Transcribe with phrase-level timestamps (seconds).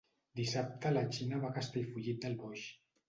[0.39, 2.65] Dissabte na Gina va a Castellfollit del Boix.